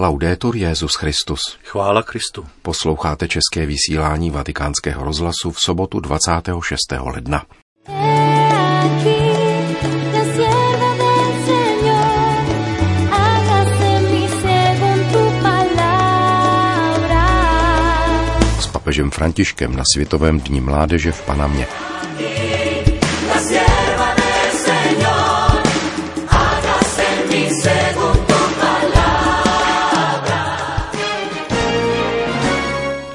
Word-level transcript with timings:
Laudetur 0.00 0.56
Jezus 0.56 0.94
Christus. 0.94 1.40
Chvála 1.64 2.02
Kristu. 2.02 2.46
Posloucháte 2.62 3.28
české 3.28 3.66
vysílání 3.66 4.30
Vatikánského 4.30 5.04
rozhlasu 5.04 5.50
v 5.50 5.60
sobotu 5.60 6.00
26. 6.00 6.80
ledna. 7.00 7.44
S 18.60 18.66
papežem 18.66 19.10
Františkem 19.10 19.76
na 19.76 19.84
Světovém 19.94 20.40
dní 20.40 20.60
mládeže 20.60 21.12
v 21.12 21.26
Panamě. 21.26 21.66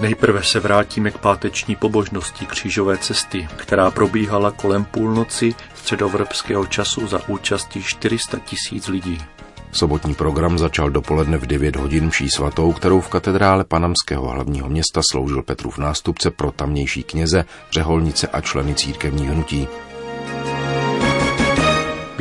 Nejprve 0.03 0.43
se 0.43 0.59
vrátíme 0.59 1.11
k 1.11 1.17
páteční 1.17 1.75
pobožnosti 1.75 2.45
křížové 2.45 2.97
cesty, 2.97 3.47
která 3.55 3.91
probíhala 3.91 4.51
kolem 4.51 4.85
půlnoci 4.85 5.55
středovrpského 5.75 6.65
času 6.65 7.07
za 7.07 7.29
účastí 7.29 7.83
400 7.83 8.39
tisíc 8.39 8.87
lidí. 8.87 9.21
Sobotní 9.71 10.13
program 10.13 10.57
začal 10.57 10.89
dopoledne 10.89 11.37
v 11.37 11.45
9 11.45 11.75
hodin 11.75 12.07
mší 12.07 12.29
svatou, 12.29 12.73
kterou 12.73 13.01
v 13.01 13.09
katedrále 13.09 13.63
Panamského 13.63 14.27
hlavního 14.27 14.69
města 14.69 15.01
sloužil 15.11 15.43
Petrův 15.43 15.77
nástupce 15.77 16.31
pro 16.31 16.51
tamnější 16.51 17.03
kněze, 17.03 17.45
řeholnice 17.71 18.27
a 18.27 18.41
členy 18.41 18.75
církevních 18.75 19.29
hnutí. 19.29 19.67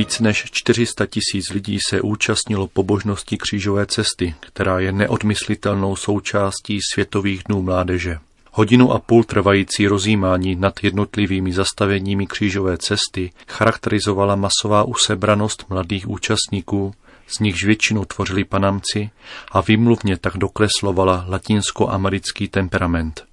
Víc 0.02 0.20
než 0.20 0.44
400 0.50 1.06
tisíc 1.06 1.50
lidí 1.50 1.78
se 1.88 2.00
účastnilo 2.00 2.66
pobožnosti 2.66 3.38
křížové 3.38 3.86
cesty, 3.86 4.34
která 4.40 4.80
je 4.80 4.92
neodmyslitelnou 4.92 5.96
součástí 5.96 6.78
Světových 6.92 7.42
dnů 7.48 7.62
mládeže. 7.62 8.18
Hodinu 8.52 8.92
a 8.92 8.98
půl 8.98 9.24
trvající 9.24 9.86
rozjímání 9.86 10.54
nad 10.54 10.74
jednotlivými 10.82 11.52
zastaveními 11.52 12.26
křížové 12.26 12.78
cesty 12.78 13.30
charakterizovala 13.48 14.36
masová 14.36 14.82
usebranost 14.84 15.64
mladých 15.68 16.08
účastníků, 16.08 16.94
z 17.26 17.38
nichž 17.38 17.64
většinu 17.64 18.04
tvořili 18.04 18.44
panamci 18.44 19.10
a 19.52 19.60
vymluvně 19.60 20.16
tak 20.16 20.36
dokreslovala 20.36 21.24
latinskoamerický 21.28 22.48
temperament. 22.48 23.24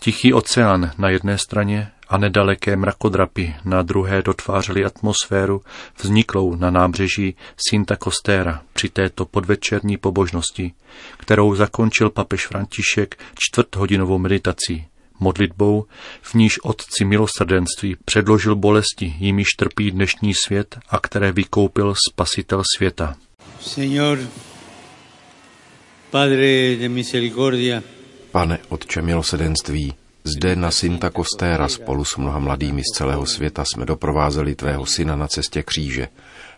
Tichý 0.00 0.32
oceán 0.32 0.90
na 0.98 1.08
jedné 1.08 1.38
straně 1.38 1.90
a 2.12 2.18
nedaleké 2.18 2.76
mrakodrapy 2.76 3.54
na 3.64 3.82
druhé 3.82 4.22
dotvářely 4.22 4.84
atmosféru 4.84 5.62
vzniklou 6.02 6.54
na 6.54 6.70
nábřeží 6.70 7.36
Sinta 7.68 7.96
Costera 7.96 8.62
při 8.72 8.88
této 8.88 9.24
podvečerní 9.24 9.96
pobožnosti, 9.96 10.72
kterou 11.18 11.54
zakončil 11.54 12.10
papež 12.10 12.46
František 12.46 13.18
čtvrthodinovou 13.38 14.18
meditací, 14.18 14.86
modlitbou, 15.20 15.84
v 16.22 16.34
níž 16.34 16.58
Otci 16.62 17.04
milosrdenství 17.04 17.96
předložil 18.04 18.56
bolesti, 18.56 19.14
jimiž 19.18 19.48
trpí 19.58 19.90
dnešní 19.90 20.34
svět 20.46 20.78
a 20.88 20.98
které 20.98 21.32
vykoupil 21.32 21.94
Spasitel 22.08 22.62
světa. 22.76 23.16
Señor, 23.60 24.18
Padre 26.10 26.76
de 26.76 26.88
misericordia, 26.88 27.82
Pane, 28.30 28.58
Otče 28.68 29.02
milosedenství, 29.02 29.94
zde 30.24 30.56
na 30.56 30.70
Sinta 30.70 31.10
Kostéra 31.10 31.68
spolu 31.68 32.04
s 32.04 32.16
mnoha 32.16 32.38
mladými 32.38 32.82
z 32.82 32.96
celého 32.96 33.26
světa 33.26 33.64
jsme 33.64 33.86
doprovázeli 33.86 34.54
tvého 34.54 34.86
syna 34.86 35.16
na 35.16 35.28
cestě 35.28 35.62
kříže, 35.62 36.08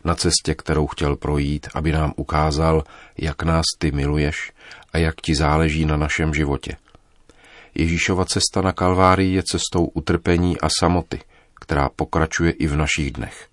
na 0.04 0.14
cestě, 0.14 0.54
kterou 0.54 0.86
chtěl 0.86 1.16
projít, 1.16 1.68
aby 1.74 1.92
nám 1.92 2.12
ukázal, 2.16 2.84
jak 3.18 3.42
nás 3.42 3.64
ty 3.78 3.92
miluješ 3.92 4.52
a 4.92 4.98
jak 4.98 5.20
ti 5.20 5.34
záleží 5.34 5.84
na 5.84 5.96
našem 5.96 6.34
životě. 6.34 6.76
Ježíšova 7.74 8.24
cesta 8.24 8.62
na 8.62 8.72
Kalvárii 8.72 9.34
je 9.34 9.42
cestou 9.42 9.84
utrpení 9.84 10.60
a 10.60 10.68
samoty, 10.80 11.20
která 11.60 11.88
pokračuje 11.96 12.50
i 12.52 12.66
v 12.66 12.76
našich 12.76 13.10
dnech. 13.10 13.48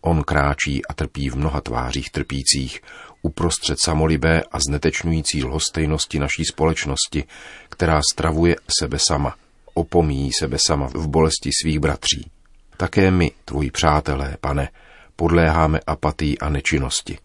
On 0.00 0.22
kráčí 0.22 0.86
a 0.86 0.94
trpí 0.94 1.30
v 1.30 1.36
mnoha 1.36 1.60
tvářích 1.60 2.10
trpících, 2.10 2.80
uprostřed 3.22 3.80
samolibé 3.80 4.42
a 4.52 4.58
znetečnující 4.68 5.44
lhostejnosti 5.44 6.18
naší 6.18 6.44
společnosti, 6.44 7.24
která 7.68 8.00
stravuje 8.12 8.56
sebe 8.78 8.98
sama, 9.08 9.34
opomíjí 9.74 10.30
sebe 10.38 10.56
sama 10.66 10.86
v 10.86 11.08
bolesti 11.08 11.50
svých 11.62 11.78
bratří. 11.78 12.30
Také 12.76 13.10
my, 13.10 13.30
tvoji 13.44 13.70
přátelé, 13.70 14.36
pane, 14.40 14.68
podléháme 15.16 15.80
apatii 15.86 16.38
a 16.38 16.48
nečinnosti. 16.48 17.18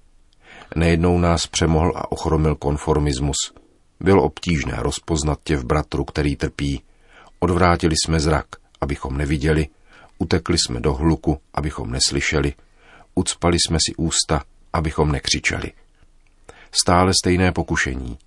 Nejednou 0.75 1.19
nás 1.19 1.47
přemohl 1.47 1.93
a 1.95 2.11
ochromil 2.11 2.55
konformismus. 2.55 3.35
Bylo 3.99 4.23
obtížné 4.23 4.75
rozpoznat 4.77 5.39
tě 5.43 5.57
v 5.57 5.65
bratru, 5.65 6.05
který 6.05 6.35
trpí. 6.35 6.81
Odvrátili 7.39 7.95
jsme 8.05 8.19
zrak, 8.19 8.45
abychom 8.81 9.17
neviděli, 9.17 9.67
utekli 10.17 10.57
jsme 10.57 10.79
do 10.79 10.93
hluku, 10.93 11.39
abychom 11.53 11.91
neslyšeli, 11.91 12.53
ucpali 13.15 13.57
jsme 13.59 13.77
si 13.87 13.95
ústa, 13.95 14.43
abychom 14.73 15.11
nekřičeli. 15.11 15.71
Stále 16.71 17.11
stejné 17.21 17.51
pokušení. 17.51 18.17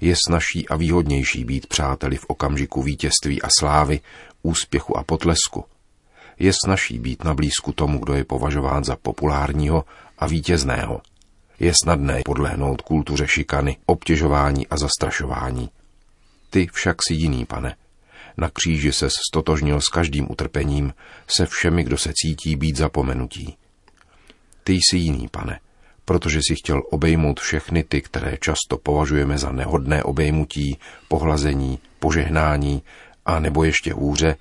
Je 0.00 0.16
snažší 0.26 0.68
a 0.68 0.76
výhodnější 0.76 1.44
být 1.44 1.66
přáteli 1.66 2.16
v 2.16 2.24
okamžiku 2.28 2.82
vítězství 2.82 3.42
a 3.42 3.48
slávy, 3.58 4.00
úspěchu 4.42 4.96
a 4.96 5.04
potlesku. 5.04 5.64
Je 6.38 6.52
snažší 6.64 6.98
být 6.98 7.24
na 7.24 7.34
blízku 7.34 7.72
tomu, 7.72 7.98
kdo 7.98 8.14
je 8.14 8.24
považován 8.24 8.84
za 8.84 8.96
populárního 8.96 9.84
a 10.18 10.26
vítězného. 10.26 11.00
Je 11.60 11.72
snadné 11.82 12.22
podlehnout 12.24 12.82
kultuře 12.82 13.26
šikany, 13.28 13.76
obtěžování 13.86 14.66
a 14.66 14.76
zastrašování. 14.76 15.70
Ty 16.50 16.68
však 16.72 16.96
si 17.08 17.14
jiný, 17.14 17.46
pane. 17.46 17.76
Na 18.36 18.50
kříži 18.50 18.92
se 18.92 19.08
stotožnil 19.28 19.80
s 19.80 19.88
každým 19.88 20.30
utrpením, 20.30 20.94
se 21.36 21.46
všemi, 21.46 21.84
kdo 21.84 21.98
se 21.98 22.12
cítí 22.14 22.56
být 22.56 22.76
zapomenutí. 22.76 23.56
Ty 24.64 24.72
jsi 24.72 24.96
jiný, 24.96 25.28
pane, 25.28 25.60
protože 26.04 26.40
si 26.48 26.54
chtěl 26.54 26.82
obejmout 26.90 27.40
všechny 27.40 27.82
ty, 27.82 28.00
které 28.00 28.36
často 28.40 28.78
považujeme 28.82 29.38
za 29.38 29.52
nehodné 29.52 30.02
obejmutí, 30.02 30.78
pohlazení, 31.08 31.78
požehnání 31.98 32.82
a 33.26 33.40
nebo 33.40 33.64
ještě 33.64 33.92
hůře, 33.92 34.36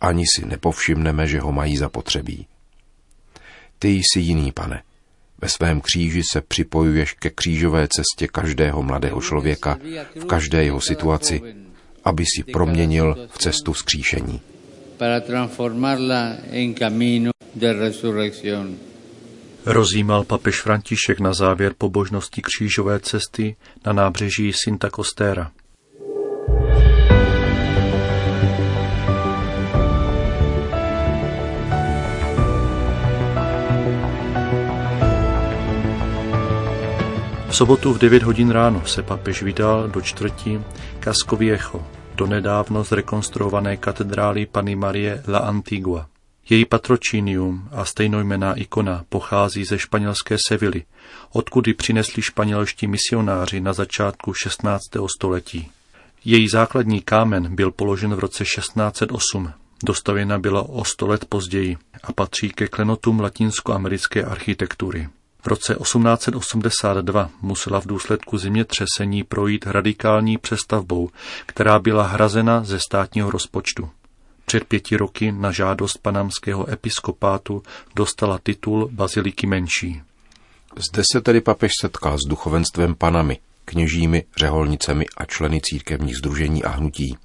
ani 0.00 0.24
si 0.36 0.46
nepovšimneme, 0.46 1.26
že 1.26 1.40
ho 1.40 1.52
mají 1.52 1.76
zapotřebí. 1.76 2.46
Ty 3.78 3.88
jsi 3.88 4.20
jiný, 4.20 4.52
pane. 4.52 4.82
Ve 5.40 5.48
svém 5.48 5.80
kříži 5.80 6.22
se 6.32 6.40
připojuješ 6.40 7.12
ke 7.12 7.30
křížové 7.30 7.88
cestě 7.88 8.28
každého 8.28 8.82
mladého 8.82 9.20
člověka 9.20 9.78
v 10.14 10.24
každé 10.24 10.64
jeho 10.64 10.80
situaci, 10.80 11.42
aby 12.04 12.24
si 12.26 12.52
proměnil 12.52 13.28
v 13.30 13.38
cestu 13.38 13.72
vzkříšení. 13.72 14.40
para 14.98 15.20
transformarla 15.20 16.38
en 16.52 16.74
camino 16.74 17.30
de 17.54 17.72
resurrección. 17.72 18.93
Rozjímal 19.66 20.24
papež 20.24 20.60
František 20.60 21.20
na 21.20 21.34
závěr 21.34 21.72
pobožnosti 21.78 22.42
křížové 22.42 23.00
cesty 23.00 23.56
na 23.86 23.92
nábřeží 23.92 24.52
Sinta 24.52 24.90
Costera. 24.90 25.50
V 37.48 37.56
sobotu 37.56 37.92
v 37.92 37.98
9 37.98 38.22
hodin 38.22 38.50
ráno 38.50 38.86
se 38.86 39.02
papež 39.02 39.42
vydal 39.42 39.88
do 39.88 40.00
čtvrtí 40.00 40.60
Casco 41.04 41.36
Viejo, 41.36 41.86
do 42.14 42.26
nedávno 42.26 42.84
zrekonstruované 42.84 43.76
katedrály 43.76 44.46
Pany 44.46 44.76
Marie 44.76 45.22
La 45.28 45.38
Antigua. 45.38 46.13
Její 46.50 46.64
patročínium 46.64 47.68
a 47.72 47.84
stejnojmená 47.84 48.54
ikona 48.54 49.04
pochází 49.08 49.64
ze 49.64 49.78
španělské 49.78 50.36
Sevily, 50.48 50.82
odkud 51.32 51.66
ji 51.66 51.74
přinesli 51.74 52.22
španělští 52.22 52.86
misionáři 52.86 53.60
na 53.60 53.72
začátku 53.72 54.34
16. 54.34 54.82
století. 55.16 55.70
Její 56.24 56.48
základní 56.48 57.00
kámen 57.00 57.54
byl 57.54 57.70
položen 57.70 58.14
v 58.14 58.18
roce 58.18 58.44
1608, 58.44 59.52
dostavěna 59.84 60.38
byla 60.38 60.62
o 60.68 60.84
sto 60.84 61.06
let 61.06 61.24
později 61.24 61.76
a 62.02 62.12
patří 62.12 62.50
ke 62.50 62.68
klenotům 62.68 63.20
latinskoamerické 63.20 64.24
architektury. 64.24 65.08
V 65.42 65.46
roce 65.46 65.74
1882 65.74 67.30
musela 67.42 67.80
v 67.80 67.86
důsledku 67.86 68.38
zemětřesení 68.38 69.24
projít 69.24 69.66
radikální 69.66 70.38
přestavbou, 70.38 71.10
která 71.46 71.78
byla 71.78 72.06
hrazena 72.06 72.64
ze 72.64 72.80
státního 72.80 73.30
rozpočtu. 73.30 73.90
Před 74.44 74.64
pěti 74.64 74.96
roky 74.96 75.32
na 75.32 75.52
žádost 75.52 75.98
panamského 75.98 76.70
episkopátu 76.70 77.62
dostala 77.96 78.38
titul 78.38 78.88
Baziliky 78.92 79.46
menší. 79.46 80.02
Zde 80.76 81.02
se 81.12 81.20
tedy 81.20 81.40
papež 81.40 81.72
setkal 81.80 82.18
s 82.18 82.28
duchovenstvem 82.28 82.94
Panamy, 82.94 83.38
kněžími, 83.64 84.24
řeholnicemi 84.36 85.06
a 85.16 85.24
členy 85.24 85.60
církevních 85.60 86.16
združení 86.16 86.64
a 86.64 86.68
hnutí. 86.68 87.16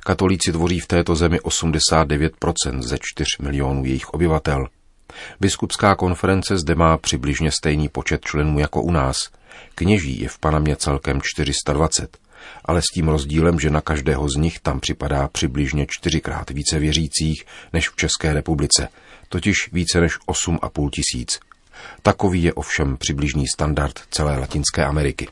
Katolíci 0.00 0.52
tvoří 0.52 0.80
v 0.80 0.86
této 0.86 1.16
zemi 1.16 1.38
89% 1.38 2.82
ze 2.82 2.98
4 3.00 3.28
milionů 3.40 3.84
jejich 3.84 4.08
obyvatel. 4.08 4.66
Biskupská 5.40 5.94
konference 5.94 6.58
zde 6.58 6.74
má 6.74 6.96
přibližně 6.96 7.50
stejný 7.52 7.88
počet 7.88 8.24
členů 8.24 8.58
jako 8.58 8.82
u 8.82 8.90
nás, 8.90 9.16
Kněží 9.74 10.20
je 10.20 10.28
v 10.28 10.38
Panamě 10.38 10.76
celkem 10.76 11.20
420, 11.22 12.18
ale 12.64 12.82
s 12.82 12.94
tím 12.94 13.08
rozdílem, 13.08 13.60
že 13.60 13.70
na 13.70 13.80
každého 13.80 14.28
z 14.28 14.36
nich 14.36 14.60
tam 14.60 14.80
připadá 14.80 15.28
přibližně 15.28 15.86
čtyřikrát 15.88 16.50
více 16.50 16.78
věřících 16.78 17.44
než 17.72 17.88
v 17.88 17.96
České 17.96 18.32
republice, 18.32 18.88
totiž 19.28 19.56
více 19.72 20.00
než 20.00 20.18
8,5 20.28 20.90
tisíc. 20.90 21.40
Takový 22.02 22.42
je 22.42 22.52
ovšem 22.52 22.96
přibližný 22.96 23.44
standard 23.54 24.00
celé 24.10 24.38
Latinské 24.38 24.84
Ameriky. 24.84 25.28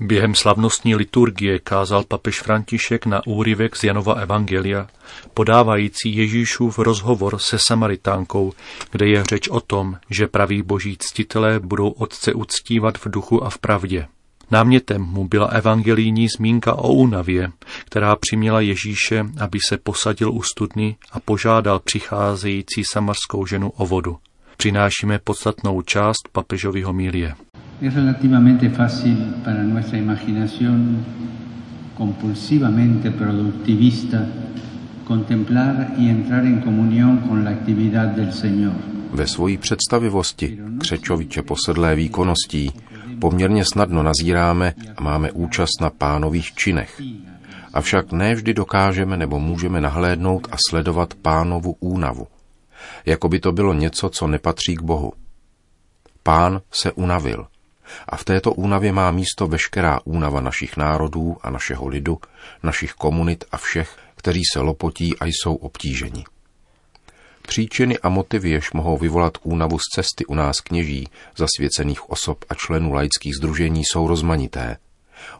Během 0.00 0.34
slavnostní 0.34 0.94
liturgie 0.94 1.58
kázal 1.58 2.04
papež 2.04 2.40
František 2.40 3.06
na 3.06 3.26
úryvek 3.26 3.76
z 3.76 3.84
Janova 3.84 4.14
Evangelia, 4.14 4.88
podávající 5.34 6.16
Ježíšův 6.16 6.78
rozhovor 6.78 7.38
se 7.38 7.56
Samaritánkou, 7.68 8.52
kde 8.90 9.08
je 9.08 9.24
řeč 9.24 9.48
o 9.48 9.60
tom, 9.60 9.96
že 10.10 10.26
praví 10.26 10.62
boží 10.62 10.96
ctitelé 11.00 11.60
budou 11.60 11.90
otce 11.90 12.32
uctívat 12.34 12.98
v 12.98 13.08
duchu 13.10 13.44
a 13.44 13.50
v 13.50 13.58
pravdě. 13.58 14.06
Námětem 14.50 15.02
mu 15.02 15.28
byla 15.28 15.46
evangelijní 15.46 16.28
zmínka 16.36 16.74
o 16.74 16.92
únavě, 16.92 17.50
která 17.84 18.16
přiměla 18.16 18.60
Ježíše, 18.60 19.24
aby 19.40 19.58
se 19.68 19.78
posadil 19.78 20.32
u 20.32 20.42
studny 20.42 20.96
a 21.12 21.20
požádal 21.20 21.78
přicházející 21.78 22.82
samarskou 22.92 23.46
ženu 23.46 23.70
o 23.70 23.86
vodu. 23.86 24.16
Přinášíme 24.56 25.18
podstatnou 25.18 25.82
část 25.82 26.28
papežového 26.32 26.92
mílie. 26.92 27.34
Es 27.82 27.94
relativamente 27.94 28.68
fácil 28.68 29.16
para 29.44 29.62
nuestra 29.62 29.98
imaginación 29.98 31.04
compulsivamente 31.96 33.10
productivista 33.10 34.18
contemplar 35.08 35.94
y 35.98 36.08
entrar 36.10 36.44
en 36.44 36.60
comunión 36.60 37.18
con 37.28 37.44
la 37.44 37.50
actividad 37.50 38.06
del 38.16 38.32
Señor. 38.32 38.74
Ve 39.12 39.26
svojí 39.26 39.56
představivosti, 39.56 40.58
křečoviče 40.78 41.42
posedlé 41.42 41.94
výkonností, 41.94 42.70
poměrně 43.20 43.64
snadno 43.64 44.02
nazíráme 44.02 44.74
a 44.96 45.02
máme 45.02 45.32
účast 45.32 45.80
na 45.80 45.90
pánových 45.90 46.54
činech. 46.54 47.00
Avšak 47.74 48.12
ne 48.12 48.34
vždy 48.34 48.54
dokážeme 48.54 49.16
nebo 49.16 49.40
můžeme 49.40 49.80
nahlédnout 49.80 50.48
a 50.52 50.56
sledovat 50.68 51.14
pánovu 51.14 51.76
únavu. 51.80 52.26
Jako 53.06 53.28
by 53.28 53.40
to 53.40 53.52
bylo 53.52 53.74
něco, 53.74 54.08
co 54.08 54.26
nepatří 54.26 54.74
k 54.74 54.82
Bohu. 54.82 55.12
Pán 56.22 56.60
se 56.70 56.92
unavil. 56.92 57.46
A 58.08 58.16
v 58.16 58.24
této 58.24 58.52
únavě 58.52 58.92
má 58.92 59.10
místo 59.10 59.46
veškerá 59.46 60.00
únava 60.04 60.40
našich 60.40 60.76
národů 60.76 61.36
a 61.42 61.50
našeho 61.50 61.88
lidu, 61.88 62.18
našich 62.62 62.92
komunit 62.92 63.44
a 63.52 63.56
všech, 63.56 63.96
kteří 64.16 64.42
se 64.52 64.60
lopotí 64.60 65.18
a 65.18 65.24
jsou 65.24 65.54
obtíženi. 65.54 66.24
Příčiny 67.48 67.98
a 67.98 68.08
motivy, 68.08 68.50
jež 68.50 68.72
mohou 68.72 68.98
vyvolat 68.98 69.38
únavu 69.42 69.78
z 69.78 69.82
cesty 69.94 70.26
u 70.26 70.34
nás 70.34 70.60
kněží, 70.60 71.08
zasvěcených 71.36 72.10
osob 72.10 72.44
a 72.48 72.54
členů 72.54 72.92
laických 72.92 73.36
združení, 73.36 73.82
jsou 73.84 74.08
rozmanité. 74.08 74.76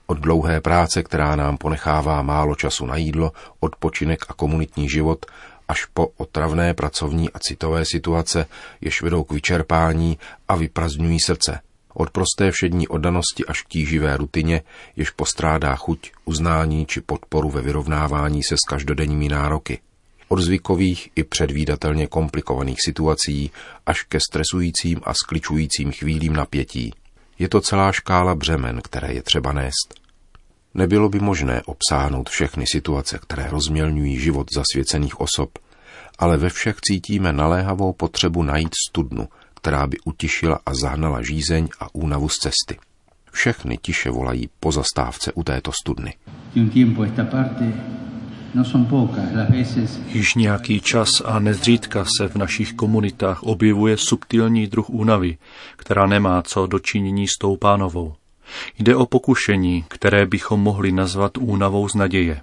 Od 0.07 0.19
dlouhé 0.19 0.61
práce, 0.61 1.03
která 1.03 1.37
nám 1.37 1.57
ponechává 1.57 2.23
málo 2.23 2.55
času 2.55 2.87
na 2.87 2.97
jídlo, 2.97 3.33
odpočinek 3.61 4.25
a 4.29 4.33
komunitní 4.33 4.89
život, 4.89 5.27
až 5.69 5.85
po 5.85 6.07
otravné 6.17 6.75
pracovní 6.75 7.31
a 7.31 7.39
citové 7.39 7.85
situace, 7.85 8.47
jež 8.81 9.03
vedou 9.03 9.25
k 9.25 9.33
vyčerpání 9.33 10.19
a 10.49 10.57
vyprazňují 10.57 11.21
srdce. 11.21 11.61
Od 11.95 12.11
prosté 12.11 12.51
všední 12.51 12.89
oddanosti 12.89 13.47
až 13.47 13.63
k 13.63 13.69
tíživé 13.69 14.17
rutině, 14.17 14.63
jež 14.97 15.11
postrádá 15.11 15.77
chuť, 15.77 16.13
uznání 16.25 16.87
či 16.87 17.01
podporu 17.01 17.51
ve 17.51 17.63
vyrovnávání 17.63 18.43
se 18.43 18.57
s 18.57 18.69
každodenními 18.69 19.29
nároky 19.29 19.79
od 20.29 20.41
zvykových 20.41 21.11
i 21.17 21.25
předvídatelně 21.25 22.07
komplikovaných 22.07 22.79
situací 22.85 23.51
až 23.87 24.03
ke 24.03 24.19
stresujícím 24.21 25.01
a 25.05 25.15
skličujícím 25.15 25.93
chvílím 25.93 26.33
napětí. 26.33 26.93
Je 27.39 27.49
to 27.49 27.61
celá 27.61 27.93
škála 27.93 28.35
břemen, 28.35 28.81
které 28.85 29.13
je 29.13 29.23
třeba 29.23 29.53
nést. 29.53 29.95
Nebylo 30.75 31.09
by 31.09 31.19
možné 31.19 31.63
obsáhnout 31.63 32.29
všechny 32.29 32.65
situace, 32.67 33.19
které 33.23 33.51
rozmělňují 33.51 34.21
život 34.21 34.47
zasvěcených 34.55 35.21
osob, 35.21 35.59
ale 36.19 36.37
ve 36.37 36.51
všech 36.51 36.77
cítíme 36.81 37.33
naléhavou 37.33 37.93
potřebu 37.93 38.43
najít 38.43 38.75
studnu, 38.89 39.29
která 39.55 39.87
by 39.87 39.97
utišila 40.05 40.61
a 40.67 40.75
zahnala 40.75 41.23
žízeň 41.23 41.69
a 41.81 41.95
únavu 41.95 42.29
z 42.29 42.37
cesty. 42.37 42.79
Všechny 43.33 43.79
tiše 43.83 44.11
volají 44.11 44.49
po 44.61 44.73
zastávce 44.73 45.33
u 45.33 45.43
této 45.43 45.73
studny. 45.83 46.15
Již 50.09 50.35
nějaký 50.35 50.81
čas 50.81 51.09
a 51.25 51.39
nezřídka 51.39 52.05
se 52.19 52.29
v 52.29 52.35
našich 52.37 52.73
komunitách 52.73 53.43
objevuje 53.43 53.97
subtilní 53.97 54.67
druh 54.67 54.91
únavy, 54.91 55.39
která 55.77 56.07
nemá 56.07 56.43
co 56.43 56.67
dočinění 56.67 57.29
s 57.29 57.39
tou 57.41 57.57
pánovou. 57.57 58.15
Jde 58.79 58.97
o 58.97 59.07
pokušení, 59.07 59.85
které 59.89 60.27
bychom 60.27 60.61
mohli 60.61 60.93
nazvat 60.93 61.39
únavou 61.39 61.89
z 61.89 61.95
naděje. 61.95 62.41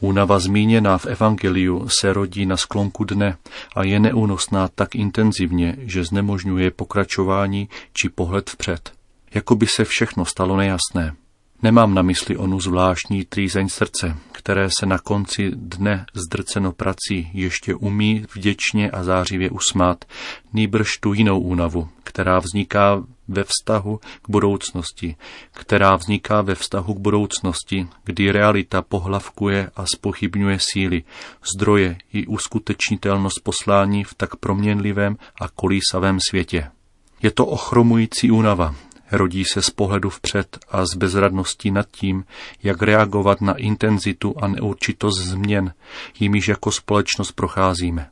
Únava 0.00 0.38
zmíněná 0.38 0.98
v 0.98 1.06
Evangeliu 1.06 1.88
se 2.00 2.12
rodí 2.12 2.46
na 2.46 2.56
sklonku 2.56 3.04
dne 3.04 3.36
a 3.76 3.82
je 3.82 4.00
neúnosná 4.00 4.68
tak 4.68 4.94
intenzivně, 4.94 5.76
že 5.78 6.04
znemožňuje 6.04 6.70
pokračování 6.70 7.68
či 7.92 8.08
pohled 8.08 8.50
vpřed. 8.50 8.92
Jako 9.34 9.54
by 9.54 9.66
se 9.66 9.84
všechno 9.84 10.24
stalo 10.24 10.56
nejasné. 10.56 11.14
Nemám 11.62 11.94
na 11.94 12.02
mysli 12.02 12.36
onu 12.36 12.60
zvláštní 12.60 13.24
trýzeň 13.24 13.68
srdce, 13.68 14.16
které 14.32 14.68
se 14.78 14.86
na 14.86 14.98
konci 14.98 15.50
dne 15.54 16.06
zdrceno 16.14 16.72
prací 16.72 17.30
ještě 17.32 17.74
umí 17.74 18.24
vděčně 18.34 18.90
a 18.90 19.04
zářivě 19.04 19.50
usmát, 19.50 20.04
nýbrž 20.52 20.88
tu 21.00 21.12
jinou 21.12 21.40
únavu, 21.40 21.88
která 22.04 22.38
vzniká 22.38 23.04
ve 23.28 23.44
vztahu 23.44 24.00
k 24.22 24.28
budoucnosti, 24.28 25.16
která 25.52 25.96
vzniká 25.96 26.42
ve 26.42 26.54
vztahu 26.54 26.94
k 26.94 26.98
budoucnosti, 26.98 27.88
kdy 28.04 28.32
realita 28.32 28.82
pohlavkuje 28.82 29.70
a 29.76 29.84
spochybňuje 29.86 30.58
síly, 30.60 31.02
zdroje 31.54 31.96
i 32.12 32.26
uskutečnitelnost 32.26 33.40
poslání 33.42 34.04
v 34.04 34.14
tak 34.14 34.36
proměnlivém 34.36 35.16
a 35.40 35.48
kolísavém 35.48 36.18
světě. 36.30 36.70
Je 37.22 37.30
to 37.30 37.46
ochromující 37.46 38.30
únava, 38.30 38.74
rodí 39.12 39.44
se 39.44 39.62
z 39.62 39.70
pohledu 39.70 40.10
vpřed 40.10 40.58
a 40.68 40.86
z 40.86 40.94
bezradností 40.94 41.70
nad 41.70 41.86
tím, 41.90 42.24
jak 42.62 42.82
reagovat 42.82 43.40
na 43.40 43.54
intenzitu 43.54 44.34
a 44.42 44.48
neurčitost 44.48 45.20
změn, 45.20 45.74
jimiž 46.20 46.48
jako 46.48 46.72
společnost 46.72 47.32
procházíme. 47.32 48.08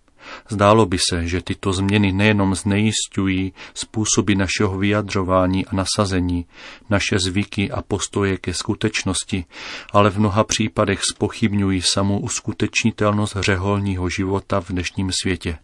Zdálo 0.49 0.87
by 0.87 0.99
se, 1.11 1.27
že 1.27 1.43
tyto 1.43 1.73
změny 1.73 2.13
nejenom 2.13 2.55
znejistují 2.55 3.53
způsoby 3.75 4.35
našeho 4.35 4.79
vyjadřování 4.79 5.67
a 5.67 5.75
nasazení, 5.75 6.47
naše 6.91 7.19
zvyky 7.19 7.71
a 7.71 7.83
postoje 7.83 8.37
ke 8.39 8.55
skutečnosti, 8.55 9.45
ale 9.93 10.11
v 10.11 10.19
mnoha 10.19 10.45
případech 10.45 11.01
spochybňují 11.15 11.83
samou 11.83 12.19
uskutečnitelnost 12.19 13.37
řeholního 13.41 14.09
života 14.09 14.61
v 14.61 14.69
dnešním 14.69 15.11
světě. 15.23 15.59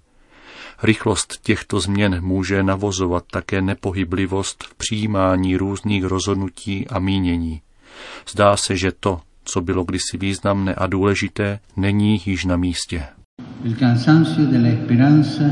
Rychlost 0.83 1.39
těchto 1.43 1.81
změn 1.81 2.21
může 2.21 2.63
navozovat 2.63 3.25
také 3.31 3.63
nepohyblivost 3.63 4.65
v 4.65 4.75
přijímání 4.75 5.57
různých 5.57 6.05
rozhodnutí 6.05 6.89
a 6.89 6.99
mínění. 6.99 7.61
Zdá 8.31 8.57
se, 8.57 8.77
že 8.77 8.93
to, 9.01 9.21
co 9.45 9.61
bylo 9.61 9.85
kdysi 9.85 10.19
významné 10.19 10.75
a 10.75 10.87
důležité, 10.87 11.59
není 11.77 12.23
již 12.27 12.45
na 12.45 12.57
místě. 12.57 13.05
El 13.65 13.75
cansancio 13.75 14.47
de 14.47 14.59
la 14.59 14.69
esperanza 14.69 15.45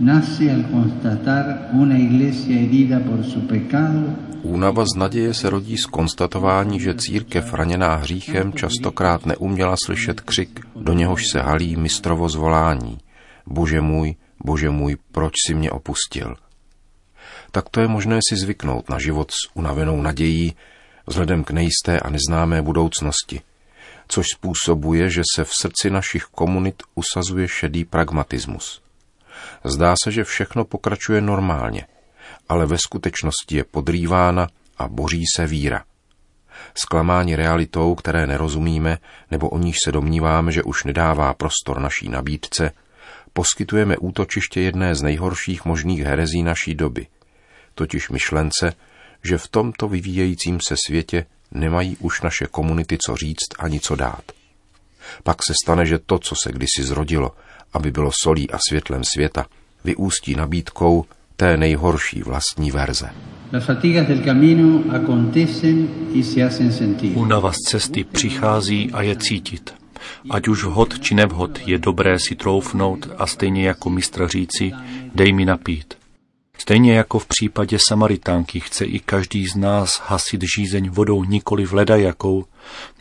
nace 0.00 0.50
al 0.50 0.64
constatar 0.70 1.44
una 1.72 1.96
iglesia 1.96 2.60
herida 2.60 3.00
por 3.00 3.24
su 3.24 3.40
pecado 3.40 4.30
Únava 4.42 4.84
z 4.84 4.98
naděje 4.98 5.34
se 5.34 5.50
rodí 5.50 5.76
z 5.76 5.86
konstatování, 5.86 6.80
že 6.80 6.94
církev 6.94 7.54
raněná 7.54 7.94
hříchem 7.94 8.52
častokrát 8.52 9.26
neuměla 9.26 9.76
slyšet 9.84 10.20
křik, 10.20 10.60
do 10.76 10.92
něhož 10.92 11.28
se 11.28 11.40
halí 11.40 11.76
mistrovo 11.76 12.28
zvolání. 12.28 12.98
Bože 13.46 13.80
můj, 13.80 14.14
Bože 14.44 14.70
můj, 14.70 14.96
proč 15.12 15.32
si 15.46 15.54
mě 15.54 15.70
opustil? 15.70 16.36
Tak 17.50 17.68
to 17.68 17.80
je 17.80 17.88
možné 17.88 18.18
si 18.28 18.36
zvyknout 18.36 18.88
na 18.88 18.98
život 18.98 19.30
s 19.30 19.56
unavenou 19.56 20.02
nadějí, 20.02 20.56
vzhledem 21.06 21.44
k 21.44 21.50
nejisté 21.50 22.00
a 22.00 22.10
neznámé 22.10 22.62
budoucnosti, 22.62 23.40
což 24.08 24.26
způsobuje, 24.34 25.10
že 25.10 25.22
se 25.34 25.44
v 25.44 25.50
srdci 25.60 25.90
našich 25.90 26.24
komunit 26.24 26.82
usazuje 26.94 27.48
šedý 27.48 27.84
pragmatismus. 27.84 28.82
Zdá 29.64 29.94
se, 30.04 30.12
že 30.12 30.24
všechno 30.24 30.64
pokračuje 30.64 31.20
normálně, 31.20 31.86
ale 32.48 32.66
ve 32.66 32.78
skutečnosti 32.78 33.56
je 33.56 33.64
podrývána 33.64 34.48
a 34.78 34.88
boří 34.88 35.24
se 35.36 35.46
víra. 35.46 35.84
Zklamání 36.74 37.36
realitou, 37.36 37.94
které 37.94 38.26
nerozumíme, 38.26 38.98
nebo 39.30 39.48
o 39.48 39.58
níž 39.58 39.76
se 39.84 39.92
domníváme, 39.92 40.52
že 40.52 40.62
už 40.62 40.84
nedává 40.84 41.34
prostor 41.34 41.80
naší 41.80 42.08
nabídce, 42.08 42.70
poskytujeme 43.32 43.96
útočiště 43.96 44.60
jedné 44.60 44.94
z 44.94 45.02
nejhorších 45.02 45.64
možných 45.64 46.00
herezí 46.00 46.42
naší 46.42 46.74
doby, 46.74 47.06
totiž 47.74 48.10
myšlence, 48.10 48.72
že 49.24 49.38
v 49.38 49.48
tomto 49.48 49.88
vyvíjejícím 49.88 50.58
se 50.68 50.74
světě 50.86 51.26
nemají 51.50 51.96
už 51.96 52.22
naše 52.22 52.46
komunity 52.50 52.98
co 53.06 53.16
říct 53.16 53.48
ani 53.58 53.80
co 53.80 53.96
dát. 53.96 54.22
Pak 55.22 55.36
se 55.46 55.52
stane, 55.64 55.86
že 55.86 55.98
to, 55.98 56.18
co 56.18 56.34
se 56.42 56.52
kdysi 56.52 56.82
zrodilo, 56.82 57.34
aby 57.72 57.90
bylo 57.90 58.10
solí 58.22 58.50
a 58.50 58.58
světlem 58.68 59.02
světa, 59.14 59.46
vyústí 59.84 60.34
nabídkou 60.34 61.04
té 61.36 61.56
nejhorší 61.56 62.22
vlastní 62.22 62.70
verze. 62.70 63.10
Únava 67.14 67.52
z 67.52 67.56
cesty 67.56 68.04
přichází 68.04 68.90
a 68.92 69.02
je 69.02 69.16
cítit. 69.16 69.79
Ať 70.30 70.48
už 70.48 70.64
hod 70.64 71.00
či 71.00 71.14
nevhod, 71.14 71.58
je 71.66 71.78
dobré 71.78 72.18
si 72.18 72.36
troufnout 72.36 73.08
a 73.18 73.26
stejně 73.26 73.66
jako 73.66 73.90
mistr 73.90 74.28
říci, 74.28 74.72
dej 75.14 75.32
mi 75.32 75.44
napít. 75.44 75.94
Stejně 76.58 76.94
jako 76.94 77.18
v 77.18 77.26
případě 77.26 77.78
Samaritánky 77.88 78.60
chce 78.60 78.84
i 78.84 78.98
každý 78.98 79.46
z 79.46 79.56
nás 79.56 80.00
hasit 80.04 80.40
žízeň 80.56 80.90
vodou 80.90 81.24
nikoli 81.24 81.66
v 81.66 81.72
ledajakou, 81.72 82.44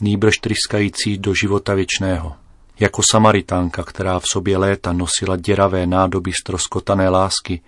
nýbrž 0.01 0.37
tryskající 0.37 1.17
do 1.17 1.33
života 1.33 1.73
věčného. 1.73 2.35
Jako 2.79 3.01
Samaritánka, 3.11 3.83
která 3.83 4.19
v 4.19 4.23
sobě 4.31 4.57
léta 4.57 4.93
nosila 4.93 5.35
děravé 5.35 5.87
nádoby 5.87 6.31
stroskotané 6.41 7.09
lásky, 7.09 7.61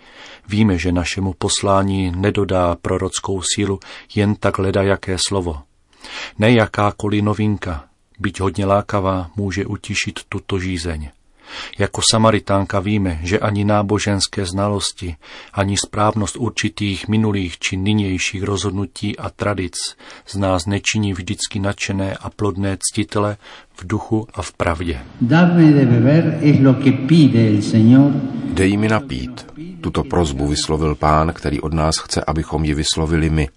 víme, 0.47 0.77
že 0.77 0.91
našemu 0.91 1.33
poslání 1.33 2.11
nedodá 2.15 2.77
prorockou 2.81 3.41
sílu 3.55 3.79
jen 4.15 4.35
tak 4.35 4.59
ledajaké 4.59 5.17
slovo. 5.27 5.61
Ne 6.39 6.51
jakákoliv 6.51 7.23
novinka, 7.23 7.83
byť 8.19 8.39
hodně 8.39 8.65
lákavá, 8.65 9.29
může 9.35 9.65
utišit 9.65 10.19
tuto 10.29 10.59
žízeň. 10.59 11.09
Jako 11.79 12.01
Samaritánka 12.11 12.79
víme, 12.79 13.19
že 13.23 13.39
ani 13.39 13.65
náboženské 13.65 14.45
znalosti, 14.45 15.15
ani 15.53 15.77
správnost 15.77 16.37
určitých 16.37 17.07
minulých 17.07 17.59
či 17.59 17.77
nynějších 17.77 18.43
rozhodnutí 18.43 19.17
a 19.17 19.29
tradic 19.29 19.75
z 20.27 20.35
nás 20.35 20.65
nečiní 20.65 21.13
vždycky 21.13 21.59
nadšené 21.59 22.15
a 22.15 22.29
plodné 22.29 22.77
ctitele 22.79 23.37
v 23.73 23.87
duchu 23.87 24.27
a 24.33 24.41
v 24.41 24.51
pravdě. 24.53 24.99
Dej 28.53 28.77
mi 28.77 28.87
napít. 28.87 29.45
Tuto 29.81 30.03
prozbu 30.03 30.47
vyslovil 30.47 30.95
pán, 30.95 31.33
který 31.33 31.61
od 31.61 31.73
nás 31.73 31.97
chce, 31.97 32.23
abychom 32.27 32.65
ji 32.65 32.73
vyslovili 32.73 33.29
my. 33.29 33.49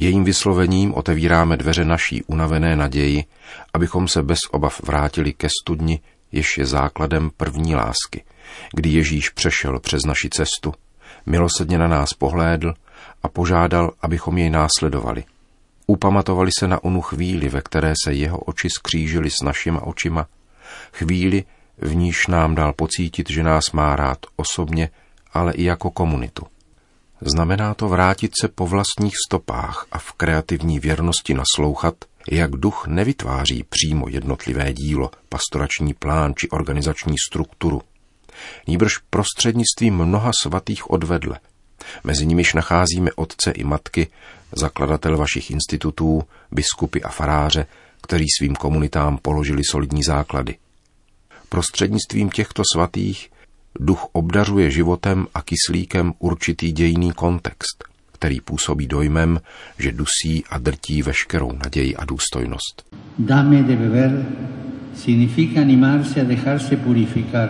Jejím 0.00 0.24
vyslovením 0.24 0.94
otevíráme 0.94 1.56
dveře 1.56 1.84
naší 1.84 2.22
unavené 2.22 2.76
naději, 2.76 3.24
abychom 3.74 4.08
se 4.08 4.22
bez 4.22 4.38
obav 4.50 4.80
vrátili 4.80 5.32
ke 5.32 5.48
studni, 5.62 6.00
jež 6.32 6.58
je 6.58 6.66
základem 6.66 7.30
první 7.36 7.74
lásky, 7.74 8.24
kdy 8.74 8.88
Ježíš 8.88 9.28
přešel 9.28 9.80
přes 9.80 10.00
naši 10.06 10.28
cestu, 10.30 10.74
milosedně 11.26 11.78
na 11.78 11.88
nás 11.88 12.12
pohlédl 12.12 12.74
a 13.22 13.28
požádal, 13.28 13.92
abychom 14.02 14.38
jej 14.38 14.50
následovali. 14.50 15.24
Upamatovali 15.86 16.50
se 16.58 16.68
na 16.68 16.84
onu 16.84 17.00
chvíli, 17.00 17.48
ve 17.48 17.62
které 17.62 17.92
se 18.04 18.12
jeho 18.12 18.38
oči 18.38 18.68
skřížily 18.70 19.30
s 19.30 19.44
našima 19.44 19.82
očima, 19.82 20.26
chvíli, 20.92 21.44
v 21.78 21.94
níž 21.94 22.26
nám 22.26 22.54
dal 22.54 22.72
pocítit, 22.72 23.30
že 23.30 23.42
nás 23.42 23.72
má 23.72 23.96
rád 23.96 24.18
osobně, 24.36 24.90
ale 25.32 25.52
i 25.52 25.64
jako 25.64 25.90
komunitu. 25.90 26.46
Znamená 27.20 27.74
to 27.74 27.88
vrátit 27.88 28.32
se 28.40 28.48
po 28.48 28.66
vlastních 28.66 29.14
stopách 29.26 29.86
a 29.92 29.98
v 29.98 30.12
kreativní 30.12 30.80
věrnosti 30.80 31.34
naslouchat, 31.34 31.94
jak 32.30 32.50
duch 32.50 32.86
nevytváří 32.86 33.64
přímo 33.68 34.08
jednotlivé 34.08 34.72
dílo, 34.72 35.10
pastorační 35.28 35.94
plán 35.94 36.34
či 36.36 36.48
organizační 36.48 37.14
strukturu. 37.28 37.82
Nýbrž 38.66 38.92
prostřednictvím 39.10 39.94
mnoha 39.94 40.30
svatých 40.42 40.90
odvedle. 40.90 41.40
Mezi 42.04 42.26
nimiž 42.26 42.54
nacházíme 42.54 43.10
otce 43.16 43.50
i 43.50 43.64
matky, 43.64 44.08
zakladatel 44.52 45.16
vašich 45.16 45.50
institutů, 45.50 46.22
biskupy 46.50 47.02
a 47.02 47.08
faráře, 47.08 47.66
kteří 48.02 48.26
svým 48.38 48.54
komunitám 48.54 49.18
položili 49.18 49.62
solidní 49.64 50.02
základy. 50.02 50.56
Prostřednictvím 51.48 52.30
těchto 52.30 52.62
svatých 52.74 53.30
duch 53.78 54.06
obdařuje 54.12 54.70
životem 54.70 55.26
a 55.34 55.42
kyslíkem 55.42 56.12
určitý 56.18 56.72
dějný 56.72 57.12
kontext, 57.12 57.84
který 58.12 58.40
působí 58.40 58.86
dojmem, 58.86 59.40
že 59.78 59.92
dusí 59.92 60.44
a 60.50 60.58
drtí 60.58 61.02
veškerou 61.02 61.52
naději 61.52 61.96
a 61.96 62.04
důstojnost. 62.04 62.82
Dame 63.18 63.62
de 63.62 63.76
beber 63.76 64.26
significa 64.94 65.60
animarse 65.60 66.20
a 66.20 66.24
dejarse 66.24 66.76
purificar. 66.76 67.48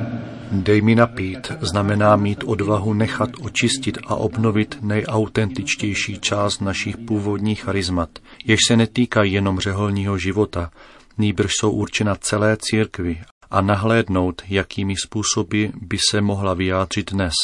Dej 0.53 0.83
mi 0.83 0.95
napít 0.95 1.53
znamená 1.61 2.17
mít 2.17 2.45
odvahu 2.45 2.95
nechat 2.95 3.31
očistit 3.41 3.99
a 4.07 4.15
obnovit 4.15 4.79
nejautentičtější 4.81 6.19
část 6.21 6.61
našich 6.61 6.97
původních 6.97 7.63
charizmat, 7.63 8.11
jež 8.45 8.59
se 8.69 8.77
netýkají 8.77 9.33
jenom 9.33 9.59
řeholního 9.59 10.19
života, 10.19 10.71
nýbrž 11.19 11.51
jsou 11.61 11.71
určena 11.71 12.15
celé 12.15 12.57
církvi 12.61 13.21
a 13.51 13.61
nahlédnout, 13.61 14.43
jakými 14.49 14.95
způsoby 15.05 15.67
by 15.81 15.99
se 16.11 16.21
mohla 16.21 16.55
vyjádřit 16.55 17.13
dnes. 17.13 17.35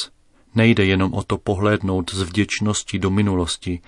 Nejde 0.55 0.85
jenom 0.85 1.15
o 1.15 1.23
to 1.23 1.39
pohlédnout 1.39 2.15
z 2.15 2.23
vděčnosti 2.23 2.99
do 2.99 3.11
minulosti, 3.11 3.81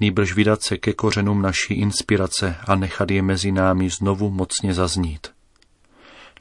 nýbrž 0.00 0.34
vydat 0.34 0.62
se 0.62 0.78
ke 0.78 0.92
kořenům 0.92 1.42
naší 1.42 1.74
inspirace 1.74 2.56
a 2.66 2.74
nechat 2.74 3.10
je 3.10 3.22
mezi 3.22 3.52
námi 3.52 3.90
znovu 3.90 4.30
mocně 4.30 4.74
zaznít. 4.74 5.26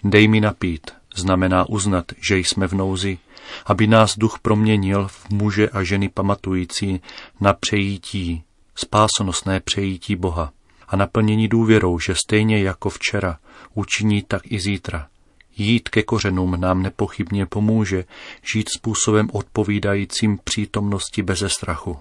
Dej 0.03 0.27
mi 0.27 0.41
napít, 0.41 0.91
znamená 1.15 1.69
uznat, 1.69 2.05
že 2.29 2.38
jsme 2.38 2.67
v 2.67 2.73
nouzi, 2.73 3.17
aby 3.65 3.88
nás 3.88 4.17
duch 4.17 4.39
proměnil 4.41 5.07
v 5.07 5.29
muže 5.29 5.69
a 5.69 5.83
ženy 5.83 6.09
pamatující 6.09 7.01
na 7.41 7.53
přejítí, 7.53 8.43
spásonosné 8.75 9.59
přejítí 9.59 10.15
Boha 10.15 10.51
a 10.88 10.95
naplnění 10.95 11.47
důvěrou, 11.47 11.99
že 11.99 12.15
stejně 12.15 12.63
jako 12.63 12.89
včera 12.89 13.38
učiní 13.79 14.24
tak 14.27 14.51
i 14.51 14.59
zítra. 14.59 15.07
Jít 15.57 15.89
ke 15.89 16.03
kořenům 16.03 16.62
nám 16.62 16.81
nepochybně 16.81 17.45
pomůže 17.45 18.05
žít 18.53 18.69
způsobem 18.77 19.27
odpovídajícím 19.31 20.39
přítomnosti 20.43 21.24
beze 21.24 21.50
strachu. 21.50 21.98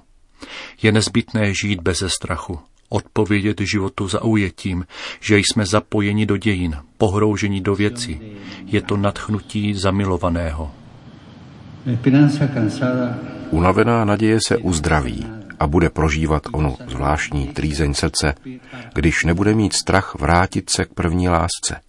Je 0.82 0.92
nezbytné 0.92 1.52
žít 1.62 1.80
beze 1.80 2.10
strachu, 2.10 2.58
odpovědět 2.88 3.60
životu 3.60 4.08
zaujetím, 4.08 4.86
že 5.20 5.38
jsme 5.38 5.66
zapojeni 5.66 6.26
do 6.26 6.36
dějin, 6.36 6.76
pohrouženi 6.98 7.60
do 7.60 7.74
věcí. 7.74 8.20
Je 8.64 8.82
to 8.82 8.96
nadchnutí 8.96 9.74
zamilovaného. 9.74 10.74
Unavená 13.50 14.04
naděje 14.04 14.38
se 14.48 14.56
uzdraví 14.56 15.37
a 15.60 15.66
bude 15.66 15.90
prožívat 15.90 16.42
onu 16.52 16.76
zvláštní 16.88 17.48
trýzeň 17.48 17.94
srdce, 17.94 18.34
když 18.94 19.24
nebude 19.24 19.54
mít 19.54 19.72
strach 19.72 20.14
vrátit 20.14 20.70
se 20.70 20.84
k 20.84 20.94
první 20.94 21.28
lásce 21.28 21.80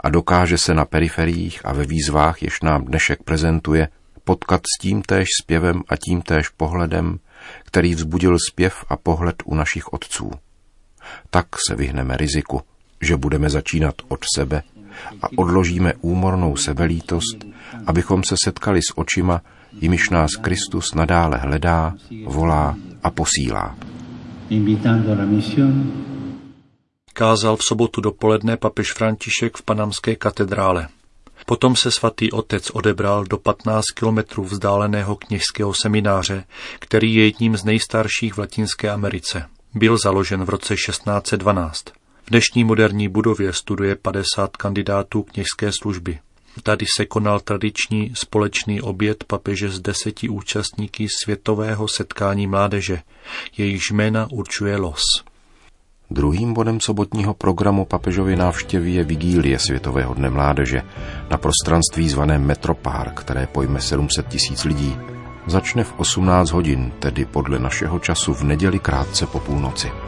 a 0.00 0.08
dokáže 0.08 0.58
se 0.58 0.74
na 0.74 0.84
periferiích 0.84 1.66
a 1.66 1.72
ve 1.72 1.84
výzvách, 1.84 2.42
jež 2.42 2.60
nám 2.60 2.84
dnešek 2.84 3.22
prezentuje, 3.22 3.88
potkat 4.24 4.60
s 4.74 4.80
tímtéž 4.80 5.28
zpěvem 5.42 5.82
a 5.88 5.96
tímtéž 5.96 6.48
pohledem, 6.48 7.18
který 7.64 7.94
vzbudil 7.94 8.36
zpěv 8.50 8.84
a 8.88 8.96
pohled 8.96 9.36
u 9.44 9.54
našich 9.54 9.92
otců. 9.92 10.30
Tak 11.30 11.46
se 11.68 11.76
vyhneme 11.76 12.16
riziku, 12.16 12.60
že 13.00 13.16
budeme 13.16 13.50
začínat 13.50 13.94
od 14.08 14.20
sebe 14.36 14.62
a 15.22 15.26
odložíme 15.36 15.94
úmornou 16.00 16.56
sebelítost, 16.56 17.46
abychom 17.86 18.24
se 18.24 18.34
setkali 18.44 18.80
s 18.82 18.98
očima, 18.98 19.42
jimiž 19.80 20.10
nás 20.10 20.30
Kristus 20.40 20.94
nadále 20.94 21.38
hledá, 21.38 21.94
volá 22.26 22.76
a 23.02 23.10
posílá. 23.10 23.76
Kázal 27.12 27.56
v 27.56 27.64
sobotu 27.64 28.00
dopoledne 28.00 28.56
papež 28.56 28.92
František 28.92 29.56
v 29.56 29.62
panamské 29.62 30.16
katedrále. 30.16 30.88
Potom 31.46 31.76
se 31.76 31.90
svatý 31.90 32.32
otec 32.32 32.70
odebral 32.70 33.24
do 33.24 33.38
15 33.38 33.84
kilometrů 33.94 34.44
vzdáleného 34.44 35.16
kněžského 35.16 35.74
semináře, 35.82 36.44
který 36.78 37.14
je 37.14 37.24
jedním 37.24 37.56
z 37.56 37.64
nejstarších 37.64 38.34
v 38.34 38.38
Latinské 38.38 38.90
Americe. 38.90 39.44
Byl 39.74 39.98
založen 40.04 40.44
v 40.44 40.48
roce 40.48 40.74
1612. 40.74 41.84
V 42.22 42.30
dnešní 42.30 42.64
moderní 42.64 43.08
budově 43.08 43.52
studuje 43.52 43.96
50 43.96 44.56
kandidátů 44.56 45.22
kněžské 45.22 45.72
služby. 45.72 46.18
Tady 46.62 46.86
se 46.96 47.06
konal 47.06 47.40
tradiční 47.40 48.12
společný 48.14 48.82
oběd 48.82 49.24
papeže 49.24 49.70
s 49.70 49.80
deseti 49.80 50.28
účastníky 50.28 51.06
světového 51.22 51.88
setkání 51.88 52.46
mládeže. 52.46 53.02
Jejíž 53.56 53.90
jména 53.90 54.26
určuje 54.30 54.76
los. 54.76 55.02
Druhým 56.10 56.54
bodem 56.54 56.80
sobotního 56.80 57.34
programu 57.34 57.84
papežovy 57.84 58.36
návštěvy 58.36 58.90
je 58.92 59.04
vigílie 59.04 59.58
Světového 59.58 60.14
dne 60.14 60.30
mládeže 60.30 60.82
na 61.30 61.38
prostranství 61.38 62.08
zvaném 62.08 62.46
Metropár, 62.46 63.14
které 63.14 63.46
pojme 63.46 63.80
700 63.80 64.28
tisíc 64.28 64.64
lidí. 64.64 64.96
Začne 65.46 65.84
v 65.84 65.94
18 65.96 66.50
hodin, 66.50 66.92
tedy 66.98 67.24
podle 67.24 67.58
našeho 67.58 67.98
času 67.98 68.34
v 68.34 68.42
neděli 68.42 68.78
krátce 68.78 69.26
po 69.26 69.40
půlnoci. 69.40 70.07